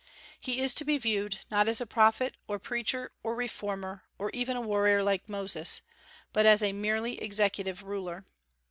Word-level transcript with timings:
He 0.39 0.61
is 0.61 0.73
to 0.73 0.83
be 0.83 0.97
viewed, 0.97 1.41
not 1.51 1.67
as 1.67 1.79
a 1.79 1.85
prophet, 1.85 2.33
or 2.47 2.57
preacher, 2.57 3.11
or 3.21 3.35
reformer, 3.35 4.01
or 4.17 4.31
even 4.31 4.57
a 4.57 4.61
warrior 4.61 5.03
like 5.03 5.29
Moses, 5.29 5.83
but 6.33 6.47
as 6.47 6.63
a 6.63 6.73
merely 6.73 7.21
executive 7.21 7.83
ruler. 7.83 8.25